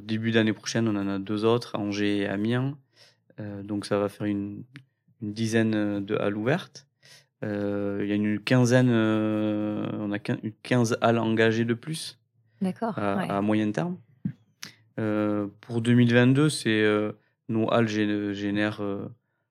début 0.03 0.31
d'année 0.31 0.53
prochaine, 0.53 0.89
on 0.89 0.97
en 0.97 1.09
a 1.09 1.19
deux 1.19 1.45
autres, 1.45 1.77
à 1.77 1.79
Angers 1.79 2.19
et 2.19 2.27
Amiens. 2.27 2.77
donc 3.39 3.87
ça 3.87 3.99
va 3.99 4.09
faire 4.09 4.27
une, 4.27 4.65
une 5.23 5.33
dizaine 5.33 6.05
de 6.05 6.17
halles 6.17 6.37
ouvertes. 6.37 6.87
Euh, 7.43 8.01
il 8.03 8.09
y 8.09 8.13
a 8.13 8.15
une 8.15 8.39
quinzaine, 8.39 8.91
euh, 8.91 9.87
on 9.99 10.13
a 10.13 10.19
15 10.19 10.99
halles 11.01 11.19
engagées 11.19 11.65
de 11.65 11.75
plus. 11.75 12.19
D'accord. 12.61 12.99
À, 12.99 13.41
moyen 13.41 13.71
terme. 13.73 13.97
Euh, 14.99 15.47
pour 15.63 15.81
2022, 15.81 16.51
c'est 16.51 16.85
nos 17.49 17.73
halles 17.73 17.89
génèrent 17.89 18.83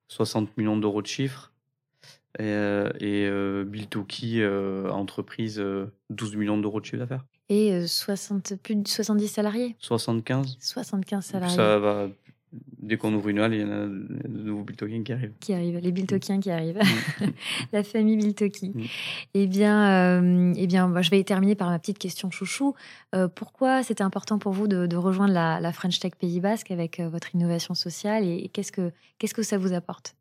60 0.10 0.58
millions 0.58 0.78
d'euros 0.78 1.02
de 1.02 1.08
chiffre. 1.08 1.54
Et, 2.38 2.54
et 3.00 3.64
Biltoki, 3.66 4.44
entreprise, 4.92 5.64
12 6.10 6.36
millions 6.36 6.58
d'euros 6.58 6.80
de 6.80 6.86
chiffre 6.86 6.98
d'affaires. 6.98 7.26
Et 7.50 7.88
60, 7.88 8.54
plus 8.62 8.76
de 8.76 8.88
70 8.88 9.28
salariés 9.28 9.76
75. 9.80 10.58
75 10.60 11.26
salariés. 11.26 11.56
Ça 11.56 11.80
va 11.80 12.08
dès 12.52 12.98
qu'on 12.98 13.14
ouvre 13.14 13.30
une 13.30 13.40
halle, 13.40 13.54
il 13.54 13.62
y 13.62 13.64
en 13.64 13.72
a 13.72 13.86
de 13.86 14.42
nouveaux 14.42 14.64
Biltokiens 14.64 15.04
qui 15.04 15.14
arrivent. 15.14 15.34
Qui 15.40 15.54
arrivent, 15.54 15.78
les 15.78 15.92
Biltokiens 15.92 16.40
qui 16.40 16.50
arrivent. 16.50 16.80
Mm. 16.80 17.26
la 17.74 17.84
famille 17.84 18.18
Biltoki. 18.18 18.70
Mm. 18.70 18.84
Eh 19.36 19.48
bien, 19.48 20.22
euh, 20.22 20.54
eh 20.56 20.68
bien 20.68 21.02
je 21.02 21.10
vais 21.10 21.24
terminer 21.24 21.56
par 21.56 21.70
ma 21.70 21.80
petite 21.80 22.00
question 22.00 22.32
chouchou. 22.32 22.74
Euh, 23.14 23.28
pourquoi 23.28 23.84
c'était 23.84 24.04
important 24.04 24.40
pour 24.40 24.54
vous 24.54 24.68
de, 24.68 24.96
rejoindre 24.96 25.34
la, 25.34 25.72
French 25.72 26.00
Tech 26.00 26.14
Pays 26.20 26.40
Basque 26.40 26.72
avec 26.72 27.00
euh, 27.00 27.10
votre 27.10 27.36
innovation 27.36 27.74
sociale 27.74 28.26
et, 28.26 28.50
qu'est-ce 28.50 28.72
que 28.72 28.92
qu'est-ce 29.18 29.34
que 29.34 29.44
ça 29.44 29.58
vous 29.58 29.74
apporte? 29.74 30.16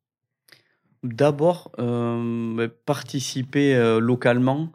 D'abord, 1.02 1.70
bah, 1.78 2.68
participer 2.85 3.99
localement 4.00 4.70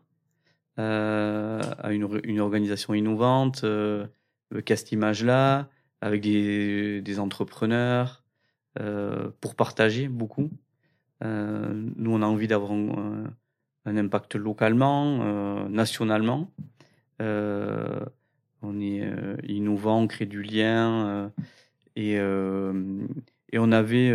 à 0.77 1.91
une, 1.91 2.07
une, 2.23 2.39
organisation 2.39 2.93
innovante, 2.93 3.65
qu'à 4.65 4.75
cette 4.75 4.93
image-là, 4.93 5.67
avec 6.03 6.21
des, 6.21 7.19
entrepreneurs, 7.19 8.23
euh, 8.77 9.29
pour 9.39 9.55
partager 9.55 10.09
beaucoup. 10.09 10.51
Euh, 11.23 11.71
nous, 11.95 12.11
on 12.11 12.21
a 12.21 12.25
envie 12.25 12.47
d'avoir 12.47 12.73
un, 12.73 13.33
impact 13.85 14.35
localement, 14.35 15.19
euh, 15.21 15.69
nationalement. 15.69 16.51
on 17.19 18.81
est 18.81 19.09
innovant, 19.47 20.01
on 20.01 20.07
crée 20.07 20.25
du 20.25 20.43
lien 20.43 21.31
et 21.95 22.19
on 22.19 23.71
avait 23.71 24.13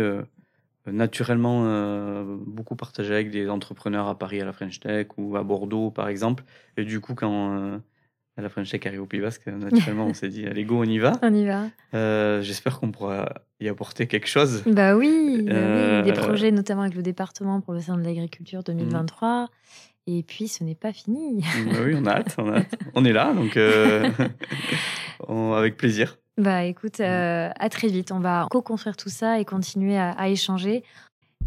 naturellement 0.85 2.23
beaucoup 2.45 2.75
partagé 2.75 3.15
avec 3.15 3.31
des 3.31 3.49
entrepreneurs 3.49 4.07
à 4.07 4.17
Paris 4.17 4.41
à 4.41 4.45
la 4.45 4.53
French 4.53 4.79
Tech 4.79 5.07
ou 5.17 5.37
à 5.37 5.43
Bordeaux 5.43 5.89
par 5.89 6.07
exemple. 6.07 6.43
Et 6.77 6.85
du 6.85 6.99
coup, 6.99 7.15
quand 7.15 7.81
la 8.41 8.49
French 8.49 8.69
Tech 8.69 8.85
arrive 8.85 9.01
au 9.01 9.05
Pays 9.05 9.19
Basque, 9.19 9.47
naturellement, 9.47 10.05
on 10.09 10.13
s'est 10.13 10.29
dit, 10.29 10.45
allez, 10.45 10.63
go, 10.63 10.79
on 10.79 10.83
y 10.83 10.99
va. 10.99 11.13
On 11.21 11.33
y 11.33 11.45
va. 11.45 11.65
Euh, 11.93 12.41
j'espère 12.41 12.79
qu'on 12.79 12.91
pourra 12.91 13.33
y 13.59 13.67
apporter 13.67 14.07
quelque 14.07 14.27
chose. 14.27 14.63
Bah 14.65 14.95
oui, 14.95 15.43
bah 15.45 15.53
euh, 15.53 16.01
des 16.03 16.13
projets 16.13 16.51
notamment 16.51 16.81
avec 16.81 16.95
le 16.95 17.01
département 17.01 17.61
pour 17.61 17.73
le 17.73 17.81
sein 17.81 17.97
de 17.97 18.03
l'agriculture 18.03 18.63
2023. 18.63 19.49
Et 20.07 20.23
puis, 20.23 20.47
ce 20.47 20.63
n'est 20.63 20.75
pas 20.75 20.91
fini. 20.91 21.43
Bah 21.65 21.79
oui, 21.85 21.93
on 21.95 22.05
a 22.05 22.11
hâte, 22.11 22.35
on 22.37 22.51
a 22.51 22.57
hâte. 22.57 22.75
On 22.95 23.05
est 23.05 23.13
là, 23.13 23.33
donc 23.33 23.57
euh, 23.57 24.09
avec 25.55 25.77
plaisir. 25.77 26.17
Bah 26.37 26.63
écoute, 26.63 26.99
à 27.01 27.69
très 27.69 27.89
vite. 27.89 28.11
On 28.11 28.19
va 28.19 28.47
co-construire 28.49 28.95
tout 28.95 29.09
ça 29.09 29.39
et 29.39 29.45
continuer 29.45 29.97
à, 29.97 30.11
à 30.11 30.29
échanger. 30.29 30.83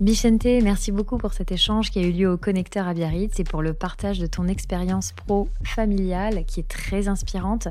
Bichente, 0.03 0.61
merci 0.65 0.91
beaucoup 0.91 1.17
pour 1.17 1.33
cet 1.33 1.53
échange 1.53 1.93
qui 1.93 2.01
a 2.01 2.03
eu 2.03 2.11
lieu 2.11 2.29
au 2.29 2.37
Connecteur 2.37 2.89
à 2.89 2.93
Biarritz 2.93 3.39
et 3.39 3.45
pour 3.45 3.63
le 3.63 3.73
partage 3.73 4.19
de 4.19 4.27
ton 4.27 4.49
expérience 4.49 5.13
pro 5.13 5.49
familiale 5.63 6.45
qui 6.45 6.59
est 6.59 6.67
très 6.67 7.07
inspirante. 7.07 7.69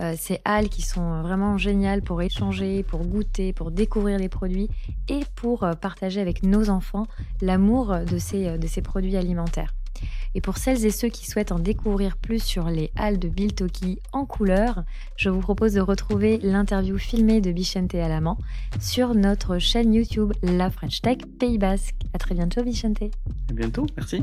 Euh, 0.00 0.16
c'est 0.18 0.40
Al 0.44 0.70
qui 0.70 0.82
sont 0.82 1.22
vraiment 1.22 1.56
géniales 1.56 2.02
pour 2.02 2.20
échanger, 2.20 2.82
pour 2.82 3.04
goûter, 3.04 3.52
pour 3.52 3.70
découvrir 3.70 4.18
les 4.18 4.28
produits 4.28 4.68
et 5.08 5.20
pour 5.36 5.62
euh, 5.62 5.74
partager 5.74 6.20
avec 6.20 6.42
nos 6.42 6.68
enfants 6.68 7.06
l'amour 7.42 7.96
de 8.00 8.18
ces, 8.18 8.58
de 8.58 8.66
ces 8.66 8.82
produits 8.82 9.16
alimentaires. 9.16 9.72
Et 10.34 10.40
pour 10.40 10.58
celles 10.58 10.84
et 10.84 10.90
ceux 10.90 11.08
qui 11.08 11.26
souhaitent 11.26 11.52
en 11.52 11.58
découvrir 11.58 12.16
plus 12.16 12.42
sur 12.42 12.68
les 12.68 12.90
halles 12.96 13.18
de 13.18 13.28
Biltoki 13.28 13.98
en 14.12 14.24
couleur, 14.24 14.84
je 15.16 15.28
vous 15.28 15.40
propose 15.40 15.74
de 15.74 15.80
retrouver 15.80 16.38
l'interview 16.42 16.98
filmée 16.98 17.40
de 17.40 17.52
Bichente 17.52 17.94
Alamant 17.94 18.38
sur 18.80 19.14
notre 19.14 19.58
chaîne 19.58 19.94
YouTube 19.94 20.32
La 20.42 20.70
French 20.70 21.00
Tech 21.00 21.18
Pays 21.38 21.58
Basque. 21.58 21.96
À 22.14 22.18
très 22.18 22.34
bientôt 22.34 22.62
Bichente. 22.62 23.02
À 23.02 23.52
bientôt, 23.52 23.86
merci. 23.96 24.22